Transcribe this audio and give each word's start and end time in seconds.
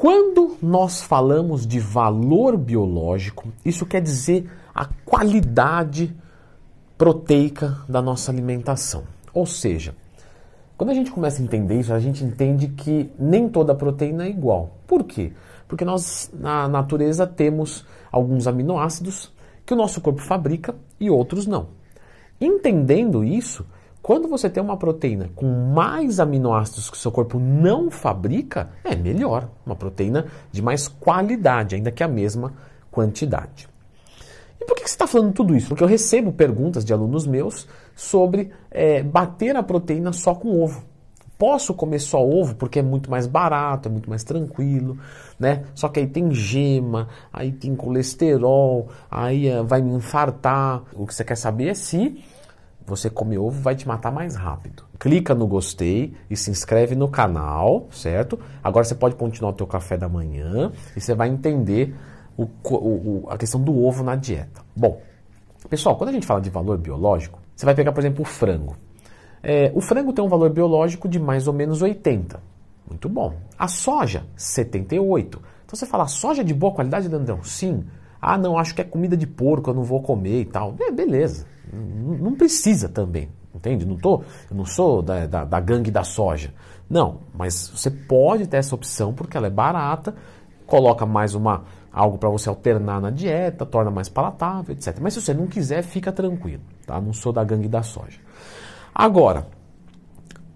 Quando 0.00 0.56
nós 0.62 1.02
falamos 1.02 1.66
de 1.66 1.80
valor 1.80 2.56
biológico, 2.56 3.48
isso 3.64 3.84
quer 3.84 4.00
dizer 4.00 4.48
a 4.72 4.84
qualidade 5.04 6.14
proteica 6.96 7.78
da 7.88 8.00
nossa 8.00 8.30
alimentação. 8.30 9.02
Ou 9.34 9.44
seja, 9.44 9.96
quando 10.76 10.90
a 10.90 10.94
gente 10.94 11.10
começa 11.10 11.42
a 11.42 11.44
entender 11.44 11.80
isso, 11.80 11.92
a 11.92 11.98
gente 11.98 12.22
entende 12.22 12.68
que 12.68 13.10
nem 13.18 13.48
toda 13.48 13.74
proteína 13.74 14.26
é 14.26 14.30
igual. 14.30 14.76
Por 14.86 15.02
quê? 15.02 15.32
Porque 15.66 15.84
nós, 15.84 16.30
na 16.32 16.68
natureza, 16.68 17.26
temos 17.26 17.84
alguns 18.12 18.46
aminoácidos 18.46 19.32
que 19.66 19.74
o 19.74 19.76
nosso 19.76 20.00
corpo 20.00 20.20
fabrica 20.20 20.76
e 21.00 21.10
outros 21.10 21.44
não. 21.44 21.70
Entendendo 22.40 23.24
isso, 23.24 23.66
quando 24.08 24.26
você 24.26 24.48
tem 24.48 24.62
uma 24.62 24.78
proteína 24.78 25.28
com 25.36 25.44
mais 25.46 26.18
aminoácidos 26.18 26.88
que 26.88 26.96
o 26.96 26.98
seu 26.98 27.12
corpo 27.12 27.38
não 27.38 27.90
fabrica, 27.90 28.70
é 28.82 28.96
melhor. 28.96 29.50
Uma 29.66 29.76
proteína 29.76 30.24
de 30.50 30.62
mais 30.62 30.88
qualidade, 30.88 31.74
ainda 31.74 31.92
que 31.92 32.02
a 32.02 32.08
mesma 32.08 32.54
quantidade. 32.90 33.68
E 34.58 34.64
por 34.64 34.74
que 34.74 34.80
você 34.80 34.94
está 34.94 35.06
falando 35.06 35.34
tudo 35.34 35.54
isso? 35.54 35.68
Porque 35.68 35.84
eu 35.84 35.86
recebo 35.86 36.32
perguntas 36.32 36.86
de 36.86 36.92
alunos 36.94 37.26
meus 37.26 37.68
sobre 37.94 38.50
é, 38.70 39.02
bater 39.02 39.54
a 39.56 39.62
proteína 39.62 40.10
só 40.14 40.34
com 40.34 40.58
ovo. 40.58 40.82
Posso 41.36 41.74
comer 41.74 41.98
só 41.98 42.26
ovo 42.26 42.54
porque 42.54 42.78
é 42.78 42.82
muito 42.82 43.10
mais 43.10 43.26
barato, 43.26 43.90
é 43.90 43.92
muito 43.92 44.08
mais 44.08 44.24
tranquilo, 44.24 44.96
né? 45.38 45.64
Só 45.74 45.86
que 45.86 46.00
aí 46.00 46.06
tem 46.06 46.32
gema, 46.32 47.08
aí 47.30 47.52
tem 47.52 47.76
colesterol, 47.76 48.88
aí 49.10 49.54
uh, 49.54 49.66
vai 49.66 49.82
me 49.82 49.92
infartar. 49.92 50.82
O 50.94 51.06
que 51.06 51.14
você 51.14 51.24
quer 51.24 51.36
saber 51.36 51.68
é 51.68 51.74
se 51.74 52.24
você 52.88 53.10
comer 53.10 53.38
ovo 53.38 53.60
vai 53.60 53.74
te 53.74 53.86
matar 53.86 54.10
mais 54.10 54.34
rápido. 54.34 54.84
Clica 54.98 55.34
no 55.34 55.46
gostei 55.46 56.14
e 56.28 56.36
se 56.36 56.50
inscreve 56.50 56.94
no 56.94 57.08
canal, 57.08 57.86
certo? 57.90 58.38
Agora 58.62 58.84
você 58.84 58.94
pode 58.94 59.14
continuar 59.14 59.50
o 59.50 59.54
teu 59.54 59.66
café 59.66 59.96
da 59.96 60.08
manhã 60.08 60.72
e 60.96 61.00
você 61.00 61.14
vai 61.14 61.28
entender 61.28 61.94
o, 62.36 62.44
o, 62.44 63.26
a 63.28 63.36
questão 63.36 63.60
do 63.60 63.84
ovo 63.84 64.02
na 64.02 64.16
dieta. 64.16 64.62
Bom, 64.74 65.00
pessoal, 65.68 65.96
quando 65.96 66.10
a 66.10 66.12
gente 66.12 66.26
fala 66.26 66.40
de 66.40 66.50
valor 66.50 66.78
biológico, 66.78 67.40
você 67.54 67.66
vai 67.66 67.74
pegar, 67.74 67.92
por 67.92 68.00
exemplo, 68.00 68.22
o 68.22 68.24
frango. 68.24 68.76
É, 69.42 69.70
o 69.74 69.80
frango 69.80 70.12
tem 70.12 70.24
um 70.24 70.28
valor 70.28 70.50
biológico 70.50 71.08
de 71.08 71.18
mais 71.18 71.46
ou 71.46 71.52
menos 71.52 71.82
80. 71.82 72.40
Muito 72.88 73.08
bom. 73.08 73.34
A 73.58 73.68
soja, 73.68 74.24
78. 74.36 75.40
Então 75.64 75.76
você 75.76 75.86
fala, 75.86 76.06
soja 76.06 76.42
de 76.42 76.54
boa 76.54 76.72
qualidade, 76.72 77.08
Leandrão? 77.08 77.42
Sim. 77.42 77.84
Ah, 78.20 78.38
não, 78.38 78.58
acho 78.58 78.74
que 78.74 78.80
é 78.80 78.84
comida 78.84 79.16
de 79.16 79.26
porco, 79.26 79.70
eu 79.70 79.74
não 79.74 79.84
vou 79.84 80.02
comer 80.02 80.40
e 80.40 80.44
tal. 80.44 80.74
É, 80.80 80.90
beleza. 80.90 81.46
Não 81.72 82.34
precisa 82.34 82.88
também, 82.88 83.28
entende? 83.54 83.86
Não 83.86 83.96
tô, 83.96 84.22
eu 84.50 84.56
não 84.56 84.64
sou 84.64 85.02
da, 85.02 85.26
da, 85.26 85.44
da 85.44 85.60
gangue 85.60 85.90
da 85.90 86.04
soja. 86.04 86.52
Não, 86.88 87.20
mas 87.34 87.70
você 87.74 87.90
pode 87.90 88.46
ter 88.46 88.56
essa 88.56 88.74
opção 88.74 89.12
porque 89.12 89.36
ela 89.36 89.46
é 89.46 89.50
barata, 89.50 90.14
coloca 90.66 91.04
mais 91.04 91.34
uma 91.34 91.64
algo 91.92 92.18
para 92.18 92.28
você 92.28 92.48
alternar 92.48 93.00
na 93.00 93.10
dieta, 93.10 93.66
torna 93.66 93.90
mais 93.90 94.08
palatável, 94.08 94.74
etc. 94.74 94.98
Mas 95.00 95.14
se 95.14 95.22
você 95.22 95.34
não 95.34 95.46
quiser, 95.46 95.82
fica 95.82 96.12
tranquilo, 96.12 96.62
tá? 96.86 97.00
Não 97.00 97.12
sou 97.12 97.32
da 97.32 97.42
gangue 97.42 97.68
da 97.68 97.82
soja. 97.82 98.18
Agora, 98.94 99.46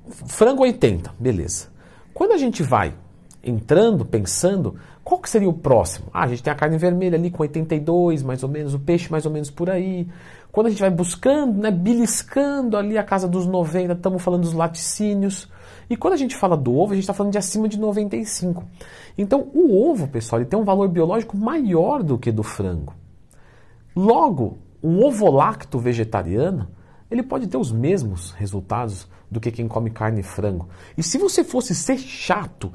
frango 0.08 0.62
80, 0.62 1.14
beleza. 1.18 1.68
Quando 2.14 2.32
a 2.32 2.38
gente 2.38 2.62
vai 2.62 2.94
entrando, 3.42 4.04
pensando, 4.04 4.76
qual 5.04 5.20
que 5.20 5.28
seria 5.28 5.48
o 5.48 5.52
próximo? 5.52 6.06
Ah, 6.12 6.22
a 6.22 6.28
gente 6.28 6.42
tem 6.42 6.52
a 6.52 6.56
carne 6.56 6.78
vermelha 6.78 7.16
ali 7.16 7.30
com 7.30 7.42
82, 7.42 8.22
mais 8.22 8.42
ou 8.42 8.48
menos, 8.48 8.72
o 8.72 8.78
peixe 8.78 9.10
mais 9.10 9.26
ou 9.26 9.32
menos 9.32 9.50
por 9.50 9.68
aí. 9.68 10.06
Quando 10.52 10.66
a 10.66 10.70
gente 10.70 10.80
vai 10.80 10.90
buscando, 10.90 11.58
né, 11.58 11.70
beliscando 11.70 12.76
ali 12.76 12.96
a 12.96 13.02
casa 13.02 13.26
dos 13.26 13.46
90, 13.46 13.94
estamos 13.94 14.22
falando 14.22 14.42
dos 14.42 14.52
laticínios. 14.52 15.48
E 15.90 15.96
quando 15.96 16.14
a 16.14 16.16
gente 16.16 16.36
fala 16.36 16.56
do 16.56 16.76
ovo, 16.76 16.92
a 16.92 16.94
gente 16.94 17.04
está 17.04 17.14
falando 17.14 17.32
de 17.32 17.38
acima 17.38 17.68
de 17.68 17.78
95. 17.78 18.64
Então, 19.16 19.48
o 19.52 19.90
ovo, 19.90 20.06
pessoal, 20.06 20.40
ele 20.40 20.48
tem 20.48 20.58
um 20.58 20.64
valor 20.64 20.88
biológico 20.88 21.36
maior 21.36 22.02
do 22.02 22.18
que 22.18 22.30
do 22.30 22.42
frango. 22.42 22.94
Logo, 23.96 24.58
um 24.82 25.02
ovo 25.04 25.30
lacto 25.30 25.78
vegetariano, 25.78 26.68
ele 27.10 27.22
pode 27.22 27.46
ter 27.46 27.56
os 27.56 27.72
mesmos 27.72 28.32
resultados 28.32 29.08
do 29.30 29.40
que 29.40 29.50
quem 29.50 29.66
come 29.66 29.90
carne 29.90 30.20
e 30.20 30.22
frango. 30.22 30.68
E 30.96 31.02
se 31.02 31.18
você 31.18 31.42
fosse 31.42 31.74
ser 31.74 31.98
chato, 31.98 32.72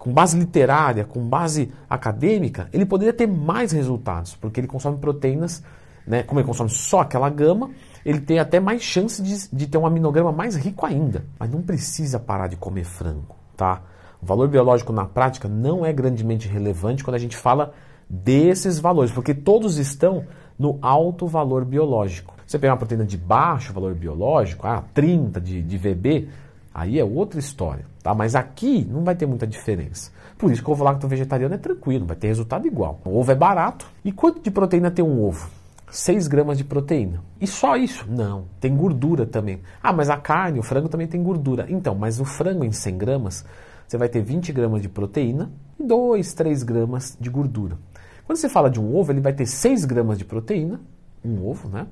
com 0.00 0.14
base 0.14 0.38
literária, 0.38 1.04
com 1.04 1.20
base 1.20 1.70
acadêmica, 1.88 2.70
ele 2.72 2.86
poderia 2.86 3.12
ter 3.12 3.26
mais 3.26 3.70
resultados, 3.70 4.34
porque 4.34 4.58
ele 4.58 4.66
consome 4.66 4.96
proteínas, 4.96 5.62
né, 6.06 6.22
como 6.22 6.40
ele 6.40 6.46
consome 6.46 6.70
só 6.70 7.00
aquela 7.00 7.28
gama, 7.28 7.70
ele 8.02 8.18
tem 8.18 8.38
até 8.38 8.58
mais 8.58 8.80
chance 8.80 9.22
de, 9.22 9.54
de 9.54 9.66
ter 9.66 9.76
um 9.76 9.84
aminograma 9.84 10.32
mais 10.32 10.56
rico 10.56 10.86
ainda. 10.86 11.26
Mas 11.38 11.50
não 11.50 11.60
precisa 11.60 12.18
parar 12.18 12.46
de 12.46 12.56
comer 12.56 12.84
frango, 12.84 13.36
tá? 13.54 13.82
O 14.22 14.24
valor 14.24 14.48
biológico 14.48 14.90
na 14.90 15.04
prática 15.04 15.46
não 15.46 15.84
é 15.84 15.92
grandemente 15.92 16.48
relevante 16.48 17.04
quando 17.04 17.16
a 17.16 17.20
gente 17.20 17.36
fala 17.36 17.74
desses 18.08 18.78
valores, 18.78 19.12
porque 19.12 19.34
todos 19.34 19.76
estão 19.76 20.24
no 20.58 20.78
alto 20.80 21.26
valor 21.26 21.62
biológico. 21.66 22.34
Você 22.46 22.58
pegar 22.58 22.72
uma 22.72 22.78
proteína 22.78 23.04
de 23.04 23.18
baixo 23.18 23.74
valor 23.74 23.94
biológico, 23.94 24.66
ah, 24.66 24.82
30 24.94 25.38
de, 25.42 25.62
de 25.62 25.76
VB, 25.76 26.28
aí 26.72 26.98
é 26.98 27.04
outra 27.04 27.38
história, 27.38 27.84
tá? 28.02 28.14
Mas 28.14 28.34
aqui 28.34 28.86
não 28.90 29.04
vai 29.04 29.14
ter 29.14 29.26
muita 29.26 29.46
diferença. 29.46 30.10
Por 30.38 30.50
isso 30.50 30.62
que 30.62 30.70
o 30.70 30.72
ovo 30.72 30.84
lacto 30.84 31.06
vegetariano 31.06 31.54
é 31.54 31.58
tranquilo, 31.58 32.06
vai 32.06 32.16
ter 32.16 32.28
resultado 32.28 32.66
igual. 32.66 33.00
O 33.04 33.18
ovo 33.18 33.30
é 33.30 33.34
barato. 33.34 33.86
E 34.04 34.10
quanto 34.10 34.40
de 34.40 34.50
proteína 34.50 34.90
tem 34.90 35.04
um 35.04 35.22
ovo? 35.22 35.50
6 35.90 36.28
gramas 36.28 36.56
de 36.56 36.64
proteína. 36.64 37.22
E 37.40 37.46
só 37.46 37.76
isso? 37.76 38.06
Não, 38.08 38.44
tem 38.60 38.74
gordura 38.74 39.26
também. 39.26 39.60
Ah, 39.82 39.92
mas 39.92 40.08
a 40.08 40.16
carne, 40.16 40.58
o 40.58 40.62
frango 40.62 40.88
também 40.88 41.06
tem 41.06 41.22
gordura. 41.22 41.66
Então, 41.68 41.94
mas 41.94 42.20
o 42.20 42.24
frango 42.24 42.64
em 42.64 42.72
100 42.72 42.96
gramas, 42.96 43.44
você 43.86 43.98
vai 43.98 44.08
ter 44.08 44.22
20 44.22 44.52
gramas 44.52 44.82
de 44.82 44.88
proteína 44.88 45.50
e 45.78 45.84
2, 45.84 46.32
3 46.32 46.62
gramas 46.62 47.16
de 47.20 47.28
gordura. 47.28 47.76
Quando 48.24 48.38
você 48.38 48.48
fala 48.48 48.70
de 48.70 48.80
um 48.80 48.94
ovo, 48.94 49.10
ele 49.10 49.20
vai 49.20 49.32
ter 49.32 49.46
6 49.46 49.84
gramas 49.84 50.16
de 50.16 50.24
proteína, 50.24 50.80
um 51.24 51.44
ovo, 51.44 51.68
né? 51.68 51.86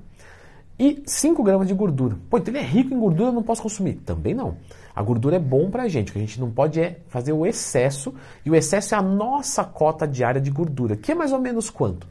E 0.79 1.03
5 1.05 1.43
gramas 1.43 1.67
de 1.67 1.73
gordura. 1.73 2.17
Pô, 2.29 2.37
então 2.37 2.53
ele 2.53 2.63
é 2.63 2.65
rico 2.65 2.93
em 2.93 2.99
gordura, 2.99 3.29
eu 3.29 3.33
não 3.33 3.43
posso 3.43 3.61
consumir. 3.61 3.95
Também 3.95 4.33
não. 4.33 4.55
A 4.95 5.03
gordura 5.03 5.35
é 5.35 5.39
bom 5.39 5.69
pra 5.69 5.87
gente, 5.87 6.09
o 6.09 6.13
que 6.13 6.19
a 6.19 6.21
gente 6.21 6.39
não 6.39 6.49
pode 6.49 6.79
é 6.79 7.01
fazer 7.07 7.33
o 7.33 7.45
excesso, 7.45 8.13
e 8.45 8.49
o 8.49 8.55
excesso 8.55 8.95
é 8.95 8.97
a 8.97 9.01
nossa 9.01 9.63
cota 9.63 10.07
diária 10.07 10.39
de 10.39 10.49
gordura, 10.49 10.95
que 10.95 11.11
é 11.11 11.15
mais 11.15 11.31
ou 11.31 11.39
menos 11.39 11.69
quanto? 11.69 12.07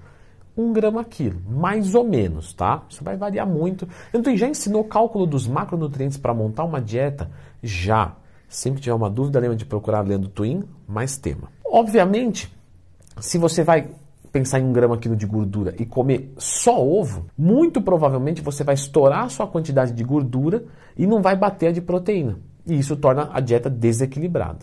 um 0.58 0.72
grama 0.72 1.04
quilo, 1.04 1.40
mais 1.48 1.94
ou 1.94 2.02
menos, 2.02 2.52
tá? 2.52 2.82
Isso 2.88 3.04
vai 3.04 3.16
variar 3.16 3.46
muito. 3.46 3.88
Então, 4.12 4.36
já 4.36 4.48
ensinou 4.48 4.82
o 4.82 4.84
cálculo 4.84 5.24
dos 5.24 5.46
macronutrientes 5.46 6.18
para 6.18 6.34
montar 6.34 6.64
uma 6.64 6.82
dieta? 6.82 7.30
Já. 7.62 8.16
Sempre 8.48 8.78
que 8.78 8.84
tiver 8.84 8.94
uma 8.94 9.08
dúvida, 9.08 9.38
lembra 9.38 9.56
de 9.56 9.64
procurar 9.64 10.00
lendo 10.00 10.28
Twin, 10.28 10.64
mais 10.86 11.16
tema. 11.16 11.48
Obviamente, 11.64 12.52
se 13.20 13.38
você 13.38 13.62
vai 13.62 13.88
pensar 14.38 14.60
em 14.60 14.64
um 14.64 14.72
grama 14.72 14.96
quilo 14.96 15.16
de 15.16 15.26
gordura 15.26 15.74
e 15.80 15.84
comer 15.84 16.32
só 16.38 16.80
ovo, 16.80 17.26
muito 17.36 17.82
provavelmente 17.82 18.40
você 18.40 18.62
vai 18.62 18.76
estourar 18.76 19.24
a 19.24 19.28
sua 19.28 19.48
quantidade 19.48 19.92
de 19.92 20.04
gordura 20.04 20.64
e 20.96 21.08
não 21.08 21.20
vai 21.20 21.36
bater 21.36 21.68
a 21.68 21.72
de 21.72 21.80
proteína. 21.80 22.38
E 22.64 22.78
isso 22.78 22.96
torna 22.96 23.30
a 23.32 23.40
dieta 23.40 23.68
desequilibrada. 23.68 24.60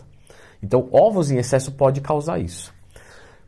Então, 0.62 0.88
ovos 0.90 1.30
em 1.30 1.36
excesso 1.36 1.72
pode 1.72 2.00
causar 2.00 2.38
isso. 2.38 2.74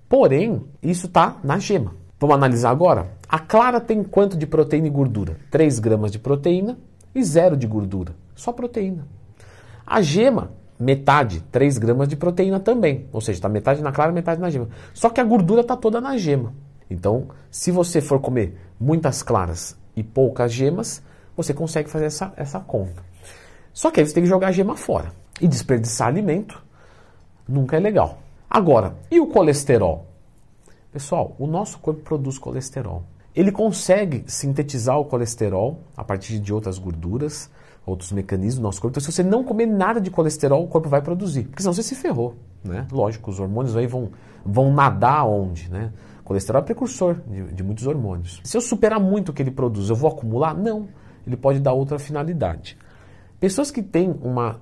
Porém, 0.07 0.63
isso 0.83 1.07
está 1.07 1.39
na 1.43 1.59
gema. 1.59 1.95
Vamos 2.21 2.37
analisar 2.37 2.71
agora? 2.71 3.11
A 3.27 3.39
clara 3.39 3.81
tem 3.81 4.03
quanto 4.03 4.37
de 4.37 4.47
proteína 4.47 4.89
e 4.89 4.91
gordura? 4.91 5.39
3 5.51 5.79
gramas 5.79 6.13
de 6.13 6.19
proteína 6.19 6.79
e 7.15 7.23
0 7.23 7.57
de 7.57 7.67
gordura. 7.67 8.15
Só 8.35 8.53
proteína. 8.53 9.07
A 9.87 10.03
gema, 10.03 10.51
metade, 10.79 11.41
3 11.51 11.79
gramas 11.79 12.09
de 12.09 12.17
proteína 12.17 12.61
também. 12.61 13.07
Ou 13.13 13.21
seja, 13.21 13.39
está 13.39 13.49
metade 13.49 13.83
na 13.83 13.93
clara, 13.93 14.13
metade 14.13 14.41
na 14.41 14.51
gema. 14.51 14.69
Só 14.95 15.11
que 15.11 15.21
a 15.21 15.25
gordura 15.25 15.63
está 15.63 15.77
toda 15.77 16.01
na 16.01 16.17
gema. 16.17 16.55
Então, 16.91 17.29
se 17.51 17.71
você 17.71 18.01
for 18.01 18.21
comer 18.21 18.57
muitas 18.79 19.23
claras 19.23 19.77
e 19.97 20.03
poucas 20.03 20.53
gemas, 20.53 21.03
você 21.37 21.53
consegue 21.53 21.91
fazer 21.91 22.07
essa, 22.07 22.33
essa 22.37 22.61
conta. 22.61 23.03
Só 23.73 23.91
que 23.91 24.01
aí 24.01 24.07
você 24.07 24.15
tem 24.15 24.23
que 24.23 24.29
jogar 24.29 24.49
a 24.49 24.53
gema 24.53 24.77
fora. 24.77 25.13
E 25.41 25.47
desperdiçar 25.47 26.09
alimento 26.09 26.63
nunca 27.47 27.77
é 27.77 27.81
legal. 27.81 28.19
Agora, 28.49 28.97
e 29.11 29.21
o 29.21 29.27
colesterol? 29.27 30.07
Pessoal, 30.93 31.37
o 31.39 31.47
nosso 31.47 31.79
corpo 31.79 32.01
produz 32.01 32.39
colesterol. 32.39 33.05
Ele 33.35 33.53
consegue 33.53 34.25
sintetizar 34.27 34.99
o 34.99 35.05
colesterol 35.05 35.79
a 35.97 36.03
partir 36.03 36.39
de 36.41 36.53
outras 36.53 36.79
gorduras, 36.79 37.51
outros 37.89 38.13
mecanismos 38.13 38.61
do 38.61 38.63
nosso 38.63 38.81
corpo. 38.81 38.93
Então, 38.93 39.01
se 39.01 39.13
você 39.13 39.23
não 39.23 39.43
comer 39.43 39.67
nada 39.67 40.01
de 40.01 40.11
colesterol, 40.11 40.65
o 40.65 40.69
corpo 40.69 40.89
vai 40.89 41.03
produzir. 41.03 41.45
Porque 41.45 41.63
senão 41.63 41.73
você 41.73 41.83
se 41.83 41.95
ferrou. 41.95 42.35
Né? 42.65 42.87
Lógico, 42.91 43.31
os 43.31 43.41
hormônios 43.41 43.77
aí 43.77 43.87
vão, 43.87 44.11
vão 44.45 44.73
nadar 44.73 45.27
onde? 45.27 45.71
Né? 45.71 45.93
O 46.21 46.25
colesterol 46.25 46.63
é 46.63 46.65
precursor 46.65 47.17
de, 47.27 47.55
de 47.55 47.63
muitos 47.63 47.87
hormônios. 47.87 48.41
Se 48.45 48.57
eu 48.57 48.61
superar 48.61 49.01
muito 49.01 49.31
o 49.31 49.33
que 49.33 49.43
ele 49.43 49.51
produz, 49.51 49.89
eu 49.91 49.97
vou 49.97 50.11
acumular? 50.11 50.55
Não. 50.55 50.89
Ele 51.27 51.37
pode 51.37 51.61
dar 51.61 51.73
outra 51.73 51.99
finalidade. 51.99 52.77
Pessoas 53.41 53.71
que 53.71 53.83
têm 53.83 54.15
uma 54.23 54.61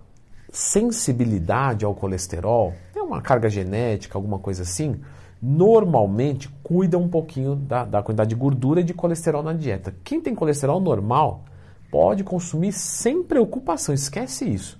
sensibilidade 0.50 1.84
ao 1.84 1.94
colesterol, 1.94 2.74
tem 2.92 3.02
uma 3.02 3.20
carga 3.20 3.48
genética, 3.48 4.16
alguma 4.16 4.38
coisa 4.38 4.62
assim, 4.62 5.00
normalmente 5.40 6.48
cuida 6.62 6.98
um 6.98 7.08
pouquinho 7.08 7.54
da, 7.54 7.84
da 7.84 8.02
quantidade 8.02 8.30
de 8.30 8.36
gordura 8.36 8.80
e 8.80 8.84
de 8.84 8.94
colesterol 8.94 9.42
na 9.42 9.52
dieta. 9.52 9.94
Quem 10.02 10.20
tem 10.20 10.34
colesterol 10.34 10.80
normal 10.80 11.44
pode 11.90 12.24
consumir 12.24 12.72
sem 12.72 13.22
preocupação, 13.22 13.94
esquece 13.94 14.48
isso. 14.48 14.78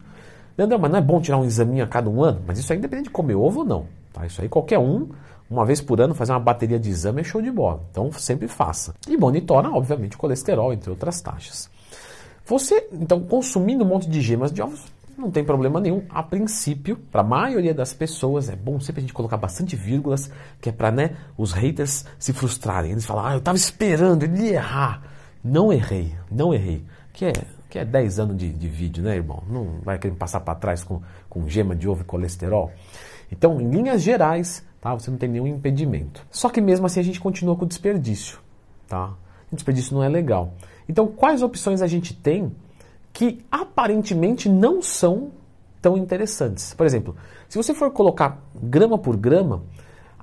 Leandro, 0.57 0.79
mas 0.79 0.91
não 0.91 0.99
é 0.99 1.03
bom 1.03 1.21
tirar 1.21 1.39
um 1.39 1.45
examinho 1.45 1.85
a 1.85 1.87
cada 1.87 2.09
um 2.09 2.23
ano? 2.23 2.43
Mas 2.47 2.59
isso 2.59 2.73
aí 2.73 2.79
depende 2.79 3.05
de 3.05 3.11
comer 3.11 3.35
ovo 3.35 3.61
ou 3.61 3.67
não. 3.67 3.87
Tá? 4.13 4.25
Isso 4.25 4.41
aí 4.41 4.49
qualquer 4.49 4.79
um, 4.79 5.09
uma 5.51 5.65
vez 5.65 5.81
por 5.81 6.01
ano, 6.01 6.15
fazer 6.15 6.33
uma 6.33 6.41
bateria 6.41 6.79
de 6.79 6.89
exame 6.89 7.21
é 7.21 7.25
show 7.25 7.43
de 7.43 7.51
bola. 7.51 7.83
Então 7.91 8.11
sempre 8.13 8.49
faça. 8.49 8.95
E 9.07 9.17
monitora, 9.17 9.71
obviamente, 9.71 10.17
o 10.17 10.19
colesterol, 10.19 10.73
entre 10.73 10.91
outras 10.91 11.21
taxas. 11.21 11.71
Você, 12.47 12.89
então, 12.93 13.21
consumindo 13.21 13.85
um 13.85 13.89
monte 13.89 14.09
de 14.09 14.21
gemas 14.21 14.53
de 14.53 14.63
ovos, 14.63 14.85
não 15.19 15.31
tem 15.31 15.45
problema 15.45 15.81
nenhum. 15.81 16.03
A 16.09 16.23
princípio, 16.23 16.97
para 17.11 17.23
a 17.23 17.25
maioria 17.25 17.75
das 17.75 17.93
pessoas, 17.93 18.49
é 18.49 18.57
bom 18.57 18.79
sempre 18.79 19.01
a 19.01 19.03
gente 19.03 19.13
colocar 19.13 19.37
bastante 19.37 19.75
vírgulas, 19.75 20.31
que 20.61 20.69
é 20.69 20.73
para 20.73 20.91
né, 20.91 21.17
os 21.37 21.53
haters 21.53 22.05
se 22.19 22.33
frustrarem. 22.33 22.93
Eles 22.93 23.05
falam, 23.05 23.27
ah, 23.27 23.33
eu 23.33 23.39
estava 23.39 23.57
esperando 23.57 24.23
ele 24.23 24.49
errar. 24.49 25.03
Não 25.43 25.73
errei, 25.73 26.15
não 26.31 26.53
errei. 26.53 26.85
Que 27.17 27.25
é, 27.25 27.33
que 27.71 27.79
é 27.79 27.85
10 27.85 28.19
anos 28.19 28.37
de, 28.37 28.53
de 28.53 28.69
vídeo, 28.69 29.03
né, 29.03 29.17
irmão? 29.17 29.43
Não 29.49 29.81
vai 29.83 29.99
querer 29.99 30.15
passar 30.17 30.41
para 30.41 30.55
trás 30.55 30.85
com, 30.85 31.01
com 31.31 31.49
gema 31.49 31.75
de 31.75 31.89
ovo 31.89 32.03
e 32.03 32.05
colesterol. 32.05 32.71
Então, 33.33 33.59
em 33.59 33.71
linhas 33.71 34.03
gerais, 34.03 34.63
tá, 34.83 34.93
você 34.93 35.11
não 35.11 35.17
tem 35.17 35.31
nenhum 35.31 35.47
impedimento. 35.47 36.27
Só 36.31 36.51
que 36.51 36.61
mesmo 36.61 36.85
assim 36.85 37.01
a 37.01 37.03
gente 37.03 37.19
continua 37.19 37.57
com 37.57 37.65
o 37.65 37.67
desperdício. 37.67 38.39
Tá? 38.87 39.15
O 39.51 39.55
desperdício 39.55 39.95
não 39.95 40.05
é 40.05 40.11
legal. 40.11 40.53
Então, 40.87 41.07
quais 41.07 41.41
opções 41.41 41.81
a 41.81 41.87
gente 41.87 42.13
tem 42.13 42.55
que 43.15 43.43
aparentemente 43.51 44.47
não 44.47 44.83
são 44.83 45.31
tão 45.81 45.97
interessantes. 45.97 46.75
Por 46.75 46.85
exemplo, 46.85 47.17
se 47.49 47.57
você 47.57 47.73
for 47.73 47.91
colocar 47.93 48.43
grama 48.55 48.99
por 48.99 49.17
grama, 49.17 49.63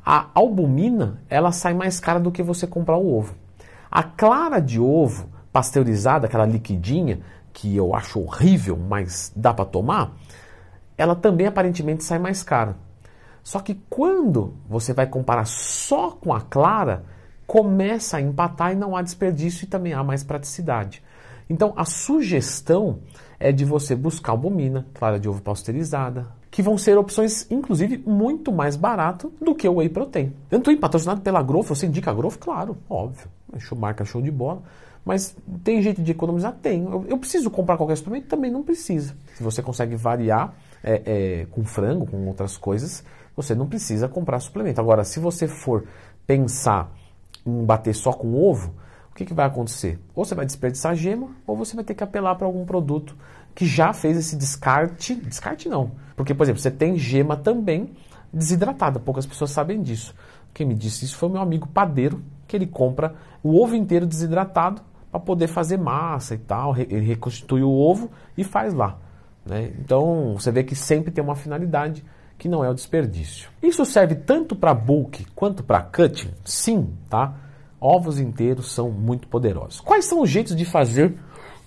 a 0.06 0.28
albumina 0.36 1.19
ela 1.28 1.51
sai 1.51 1.74
mais 1.74 2.00
cara 2.00 2.19
do 2.19 2.31
que 2.31 2.44
você 2.44 2.68
comprar 2.68 2.98
o 2.98 3.12
ovo. 3.12 3.34
A 3.89 4.04
clara 4.04 4.60
de 4.60 4.80
ovo 4.80 5.33
pasteurizada, 5.54 6.26
aquela 6.26 6.46
liquidinha 6.46 7.22
que 7.54 7.78
eu 7.78 7.96
acho 7.96 8.20
horrível, 8.20 8.76
mas 8.76 9.32
dá 9.36 9.54
para 9.54 9.64
tomar, 9.64 10.18
ela 10.98 11.16
também 11.16 11.46
aparentemente 11.46 12.04
sai 12.04 12.18
mais 12.18 12.42
cara. 12.42 12.76
Só 13.44 13.60
que 13.60 13.76
quando 13.90 14.56
você 14.68 14.94
vai 14.94 15.06
comparar 15.06 15.46
só 15.46 16.12
com 16.12 16.34
a 16.34 16.42
clara, 16.42 17.04
começa 17.46 18.18
a 18.18 18.22
empatar 18.22 18.72
e 18.72 18.76
não 18.76 18.96
há 18.96 19.02
desperdício 19.02 19.66
e 19.66 19.68
também 19.68 19.94
há 19.94 20.04
mais 20.04 20.24
praticidade. 20.24 21.04
Então, 21.50 21.74
a 21.76 21.86
sugestão 21.86 23.00
é 23.40 23.52
de 23.52 23.66
você 23.66 23.96
buscar 23.96 24.32
albumina, 24.32 24.88
clara 24.94 25.20
de 25.20 25.28
ovo 25.28 25.42
pasteurizada, 25.42 26.26
que 26.50 26.62
vão 26.62 26.78
ser 26.78 26.98
opções, 26.98 27.46
inclusive, 27.52 27.98
muito 28.08 28.52
mais 28.52 28.76
barato 28.76 29.34
do 29.42 29.54
que 29.54 29.68
o 29.68 29.76
whey 29.76 29.90
protein. 29.90 30.34
Tanto 30.50 30.76
patrocinado 30.78 31.22
pela 31.22 31.44
Growth, 31.44 31.68
você 31.68 31.86
indica 31.86 32.12
a 32.12 32.14
Growth? 32.14 32.38
Claro, 32.38 32.78
óbvio. 32.90 33.28
Show, 33.60 33.78
marca 33.78 34.06
show 34.06 34.22
de 34.22 34.32
bola. 34.32 34.64
Mas 35.06 35.36
tem 35.64 35.82
jeito 35.82 36.02
de 36.02 36.12
economizar? 36.12 36.54
Tem. 36.62 36.84
Eu, 36.84 37.06
eu 37.08 37.18
preciso 37.18 37.50
comprar 37.50 37.78
qualquer 37.78 37.98
suplemento? 37.98 38.28
Também 38.28 38.50
não 38.50 38.64
precisa. 38.64 39.16
Se 39.36 39.44
você 39.44 39.62
consegue 39.62 39.96
variar 39.96 40.54
é, 40.84 41.02
é, 41.06 41.46
com 41.52 41.64
frango, 41.66 42.06
com 42.06 42.26
outras 42.28 42.58
coisas, 42.58 43.04
você 43.36 43.54
não 43.54 43.68
precisa 43.68 44.08
comprar 44.08 44.40
suplemento. 44.40 44.80
Agora, 44.80 45.04
se 45.04 45.20
você 45.20 45.48
for 45.48 45.86
pensar 46.26 46.92
em 47.46 47.66
bater 47.66 47.94
só 47.94 48.14
com 48.14 48.34
ovo, 48.36 48.74
o 49.12 49.16
que, 49.16 49.26
que 49.26 49.34
vai 49.34 49.46
acontecer? 49.46 50.00
Ou 50.16 50.24
você 50.24 50.34
vai 50.34 50.46
desperdiçar 50.46 50.96
gema, 50.96 51.30
ou 51.46 51.56
você 51.56 51.76
vai 51.76 51.84
ter 51.84 51.94
que 51.94 52.04
apelar 52.04 52.36
para 52.36 52.48
algum 52.48 52.66
produto 52.66 53.16
que 53.54 53.66
já 53.66 53.94
fez 53.94 54.18
esse 54.18 54.36
descarte. 54.36 55.16
Descarte 55.16 55.68
não. 55.68 55.92
Porque, 56.16 56.34
por 56.34 56.44
exemplo, 56.44 56.62
você 56.62 56.72
tem 56.72 56.98
gema 56.98 57.36
também 57.36 57.92
desidratada. 58.32 59.00
Poucas 59.00 59.26
pessoas 59.26 59.52
sabem 59.52 59.82
disso. 59.82 60.16
Quem 60.54 60.66
me 60.66 60.74
disse 60.74 61.06
isso 61.06 61.18
foi 61.18 61.30
meu 61.30 61.42
amigo 61.42 61.68
padeiro, 61.68 62.24
que 62.48 62.56
ele 62.56 62.66
compra 62.66 63.16
o 63.44 63.62
ovo 63.62 63.76
inteiro 63.76 64.06
desidratado 64.06 64.82
para 65.13 65.19
poder 65.19 65.45
fazer 65.45 65.77
massa 65.77 66.33
e 66.33 66.39
tal. 66.39 66.75
Ele 66.75 67.06
reconstitui 67.06 67.62
o 67.62 67.69
ovo 67.69 68.10
e 68.36 68.44
faz 68.44 68.74
lá. 68.74 68.98
Né? 69.45 69.71
Então 69.80 70.33
você 70.33 70.51
vê 70.51 70.63
que 70.63 70.75
sempre 70.75 71.12
tem 71.12 71.24
uma 71.24 71.36
finalidade 71.36 72.04
que 72.36 72.50
não 72.50 72.65
é 72.65 72.69
o 72.69 72.74
desperdício. 72.74 73.51
Isso 73.62 73.86
serve 73.86 74.15
tanto 74.15 74.56
para 74.56 74.74
bulk 74.74 75.27
quanto 75.36 75.63
para 75.63 75.83
cutting? 75.83 76.33
Sim, 76.44 76.98
tá? 77.07 77.36
Ovos 77.80 78.19
inteiros 78.19 78.71
são 78.71 78.89
muito 78.89 79.27
poderosos. 79.27 79.80
Quais 79.80 80.06
são 80.06 80.19
os 80.19 80.30
jeitos 80.31 80.56
de 80.56 80.65
fazer 80.65 81.15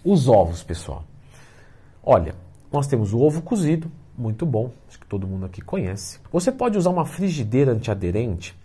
os 0.04 0.28
ovos, 0.28 0.64
pessoal? 0.64 1.04
Olha, 2.02 2.34
nós 2.72 2.88
temos 2.88 3.12
o 3.12 3.20
ovo 3.20 3.42
cozido, 3.42 3.90
muito 4.18 4.44
bom, 4.44 4.72
acho 4.88 4.98
que 4.98 5.06
todo 5.06 5.26
mundo 5.26 5.46
aqui 5.46 5.60
conhece. 5.60 6.18
Você 6.32 6.50
pode 6.50 6.76
usar 6.76 6.90
uma 6.90 7.04
frigideira 7.04 7.70
antiaderente 7.70 8.58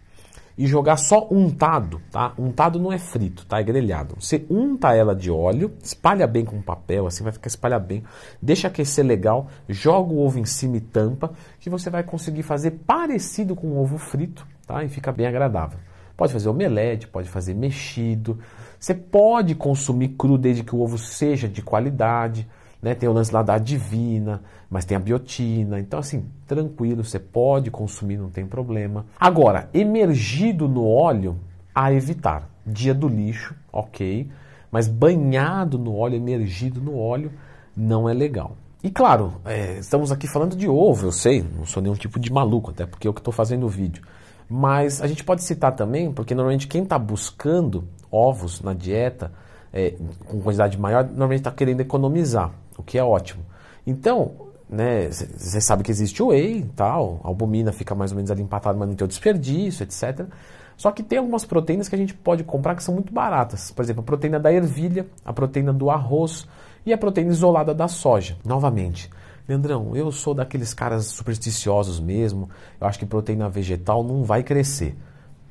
e 0.58 0.68
jogar 0.68 0.98
só 0.98 1.28
untado, 1.32 2.02
tá? 2.12 2.34
Untado 2.38 2.80
não 2.80 2.92
é 2.92 2.98
frito, 2.98 3.46
tá? 3.46 3.60
É 3.60 3.64
grelhado. 3.64 4.16
Você 4.20 4.46
unta 4.50 4.94
ela 4.94 5.16
de 5.16 5.32
óleo, 5.32 5.72
espalha 5.82 6.28
bem 6.28 6.46
com 6.46 6.62
papel, 6.62 7.08
assim 7.08 7.24
vai 7.24 7.34
ficar 7.34 7.48
espalhar 7.48 7.80
bem. 7.80 8.04
Deixa 8.42 8.68
aquecer 8.68 9.06
legal, 9.06 9.48
joga 9.68 10.14
o 10.14 10.20
ovo 10.20 10.40
em 10.40 10.46
cima 10.46 10.78
e 10.78 10.82
tampa, 10.82 11.32
que 11.60 11.70
você 11.70 11.90
vai 11.90 12.04
conseguir 12.04 12.44
fazer 12.44 12.72
parecido 12.86 13.56
com 13.56 13.68
o 13.68 13.82
ovo 13.82 13.98
frito, 13.98 14.46
tá? 14.68 14.84
E 14.84 14.90
fica 14.90 15.12
bem 15.12 15.28
agradável. 15.28 15.80
Pode 16.16 16.34
fazer 16.34 16.50
omelete, 16.50 17.08
pode 17.08 17.30
fazer 17.30 17.56
mexido. 17.56 18.38
Você 18.80 18.94
pode 18.94 19.56
consumir 19.56 20.10
cru 20.10 20.38
desde 20.38 20.64
que 20.64 20.76
o 20.76 20.82
ovo 20.82 20.98
seja 20.98 21.48
de 21.48 21.62
qualidade. 21.62 22.48
Né? 22.82 22.96
Tem 22.96 23.08
o 23.08 23.14
lance 23.14 23.34
lá 23.34 23.44
da 23.44 23.58
divina, 23.58 24.42
mas 24.70 24.86
tem 24.86 24.98
a 24.98 25.00
biotina. 25.00 25.80
Então, 25.80 26.00
assim, 26.00 26.26
tranquilo, 26.48 27.04
você 27.04 27.20
pode 27.20 27.70
consumir, 27.70 28.18
não 28.18 28.30
tem 28.30 28.46
problema. 28.46 29.06
Agora, 29.20 29.70
emergido 29.74 30.68
no 30.68 30.88
óleo, 30.88 31.38
a 31.74 31.94
evitar. 31.94 32.50
Dia 32.66 32.94
do 32.94 33.08
lixo, 33.08 33.56
ok. 33.72 34.30
Mas 34.72 34.88
banhado 34.88 35.78
no 35.78 35.96
óleo, 35.96 36.16
emergido 36.16 36.82
no 36.82 36.98
óleo, 36.98 37.32
não 37.76 38.08
é 38.08 38.14
legal. 38.14 38.56
E 38.84 38.90
claro, 38.90 39.34
é, 39.46 39.78
estamos 39.78 40.12
aqui 40.12 40.28
falando 40.28 40.56
de 40.56 40.68
ovo, 40.68 41.08
eu 41.08 41.12
sei, 41.12 41.46
não 41.56 41.66
sou 41.66 41.84
nenhum 41.84 41.94
tipo 41.94 42.20
de 42.20 42.32
maluco, 42.32 42.72
até 42.72 42.86
porque 42.86 43.08
o 43.08 43.14
que 43.14 43.20
estou 43.20 43.34
fazendo 43.34 43.66
o 43.66 43.70
vídeo. 43.70 44.04
Mas 44.50 45.02
a 45.02 45.08
gente 45.08 45.24
pode 45.24 45.44
citar 45.44 45.76
também, 45.76 46.12
porque 46.12 46.34
normalmente 46.34 46.68
quem 46.68 46.82
está 46.84 46.98
buscando 46.98 47.84
ovos 48.12 48.60
na 48.62 48.74
dieta 48.74 49.32
é, 49.72 49.94
com 50.26 50.42
quantidade 50.42 50.80
maior, 50.80 51.06
normalmente 51.06 51.42
está 51.42 51.52
querendo 51.52 51.82
economizar, 51.82 52.52
o 52.82 52.84
que 52.84 52.98
é 52.98 53.04
ótimo. 53.04 53.46
Então, 53.86 54.32
né, 54.70 55.10
você 55.10 55.60
sabe 55.60 55.84
que 55.84 55.92
existe 55.92 56.22
o 56.22 56.28
whey 56.28 56.64
tal, 56.76 57.20
a 57.24 57.28
albumina 57.28 57.72
fica 57.72 57.94
mais 57.94 58.12
ou 58.12 58.16
menos 58.16 58.32
ali 58.32 58.42
empatada, 58.42 58.78
mas 58.78 58.88
não 58.88 58.96
tem 58.96 59.06
o 59.06 59.08
desperdício, 59.08 59.84
etc. 59.84 60.26
Só 60.78 60.92
que 60.92 61.04
tem 61.04 61.20
algumas 61.20 61.46
proteínas 61.46 61.88
que 61.88 61.96
a 61.96 61.98
gente 61.98 62.14
pode 62.14 62.44
comprar 62.44 62.76
que 62.76 62.84
são 62.84 62.94
muito 62.94 63.14
baratas. 63.14 63.72
Por 63.72 63.84
exemplo, 63.84 64.02
a 64.02 64.06
proteína 64.06 64.40
da 64.40 64.52
ervilha, 64.52 65.06
a 65.24 65.32
proteína 65.32 65.72
do 65.72 65.90
arroz 65.90 66.48
e 66.86 66.92
a 66.92 66.98
proteína 66.98 67.32
isolada 67.32 67.74
da 67.74 67.88
soja. 67.88 68.38
Novamente, 68.44 69.10
Leandrão, 69.48 69.96
eu 69.96 70.12
sou 70.12 70.34
daqueles 70.34 70.74
caras 70.74 71.06
supersticiosos 71.08 72.00
mesmo, 72.00 72.50
eu 72.80 72.88
acho 72.88 72.98
que 72.98 73.06
proteína 73.06 73.50
vegetal 73.50 74.04
não 74.04 74.24
vai 74.24 74.42
crescer. 74.42 74.96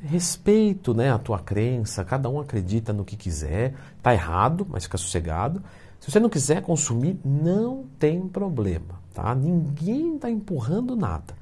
Respeito 0.03 0.95
né, 0.95 1.13
a 1.13 1.19
tua 1.19 1.39
crença, 1.39 2.03
cada 2.05 2.29
um 2.29 2.41
acredita 2.41 2.93
no 2.93 3.05
que 3.05 3.17
quiser, 3.17 3.75
tá 4.03 4.15
errado, 4.15 4.67
mas 4.71 4.85
fica 4.85 4.97
sossegado. 4.97 5.63
Se 6.01 6.11
você 6.11 6.19
não 6.19 6.29
quiser 6.29 6.63
consumir, 6.63 7.21
não 7.25 7.85
tem 7.99 8.27
problema, 8.27 9.01
tá? 9.15 9.35
Ninguém 9.35 10.17
está 10.17 10.31
empurrando 10.31 10.97
nada. 10.97 11.35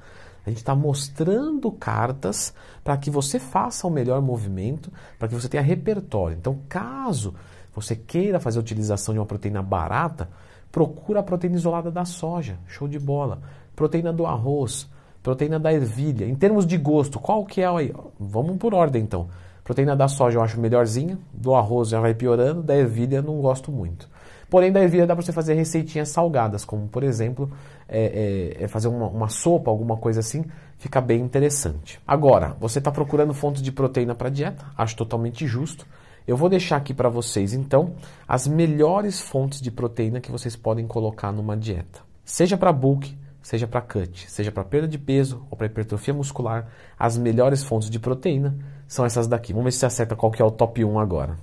A 0.45 0.49
gente 0.49 0.59
está 0.59 0.75
mostrando 0.75 1.71
cartas 1.71 2.53
para 2.83 2.97
que 2.97 3.09
você 3.09 3.39
faça 3.39 3.87
o 3.87 3.91
melhor 3.91 4.21
movimento, 4.21 4.91
para 5.17 5.27
que 5.27 5.33
você 5.33 5.47
tenha 5.47 5.63
repertório. 5.63 6.37
Então, 6.37 6.59
caso 6.67 7.33
você 7.73 7.95
queira 7.95 8.39
fazer 8.39 8.59
a 8.59 8.61
utilização 8.61 9.13
de 9.13 9.19
uma 9.19 9.25
proteína 9.25 9.61
barata, 9.61 10.29
Procura 10.71 11.21
a 11.21 11.23
proteína 11.23 11.55
isolada 11.55 11.89
da 11.89 12.05
soja, 12.05 12.57
show 12.67 12.87
de 12.87 12.99
bola. 12.99 13.39
Proteína 13.75 14.13
do 14.13 14.25
arroz, 14.25 14.87
proteína 15.23 15.59
da 15.59 15.73
ervilha. 15.73 16.25
Em 16.25 16.35
termos 16.35 16.65
de 16.65 16.77
gosto, 16.77 17.19
qual 17.19 17.43
que 17.45 17.61
é 17.61 17.67
aí? 17.67 17.93
Vamos 18.19 18.57
por 18.57 18.73
ordem 18.73 19.01
então. 19.01 19.29
Proteína 19.63 19.95
da 19.95 20.07
soja 20.07 20.37
eu 20.37 20.43
acho 20.43 20.59
melhorzinha, 20.59 21.17
do 21.33 21.55
arroz 21.55 21.89
já 21.89 21.99
vai 21.99 22.13
piorando, 22.13 22.61
da 22.61 22.75
ervilha 22.75 23.21
não 23.21 23.39
gosto 23.41 23.71
muito. 23.71 24.07
Porém, 24.49 24.71
da 24.71 24.81
ervilha 24.81 25.05
dá 25.05 25.15
para 25.15 25.23
você 25.23 25.31
fazer 25.31 25.53
receitinhas 25.53 26.09
salgadas, 26.09 26.65
como 26.65 26.87
por 26.87 27.03
exemplo, 27.03 27.51
é, 27.87 28.55
é, 28.59 28.63
é 28.63 28.67
fazer 28.67 28.87
uma, 28.87 29.07
uma, 29.07 29.29
sopa, 29.29 29.69
alguma 29.69 29.95
coisa 29.95 30.21
assim, 30.21 30.43
fica 30.77 30.99
bem 30.99 31.21
interessante. 31.21 31.99
Agora, 32.07 32.55
você 32.59 32.79
está 32.79 32.91
procurando 32.91 33.33
fontes 33.33 33.61
de 33.61 33.71
proteína 33.71 34.15
para 34.15 34.29
dieta? 34.29 34.65
Acho 34.75 34.95
totalmente 34.95 35.45
justo. 35.45 35.85
Eu 36.27 36.35
vou 36.35 36.49
deixar 36.49 36.77
aqui 36.77 36.93
para 36.93 37.09
vocês, 37.09 37.53
então, 37.53 37.93
as 38.27 38.47
melhores 38.47 39.19
fontes 39.19 39.61
de 39.61 39.69
proteína 39.69 40.19
que 40.19 40.31
vocês 40.31 40.55
podem 40.55 40.87
colocar 40.87 41.31
numa 41.31 41.55
dieta. 41.55 42.01
Seja 42.25 42.57
para 42.57 42.71
bulk, 42.71 43.15
seja 43.41 43.67
para 43.67 43.81
cut, 43.81 44.29
seja 44.29 44.51
para 44.51 44.63
perda 44.63 44.87
de 44.87 44.97
peso 44.97 45.43
ou 45.49 45.57
para 45.57 45.67
hipertrofia 45.67 46.13
muscular, 46.13 46.67
as 46.97 47.17
melhores 47.17 47.63
fontes 47.63 47.89
de 47.89 47.99
proteína 47.99 48.55
são 48.87 49.05
essas 49.05 49.27
daqui. 49.27 49.53
Vamos 49.53 49.65
ver 49.65 49.71
se 49.71 49.79
você 49.79 49.85
acerta 49.85 50.15
qual 50.15 50.31
que 50.31 50.41
é 50.41 50.45
o 50.45 50.51
top 50.51 50.83
1 50.83 50.99
agora. 50.99 51.37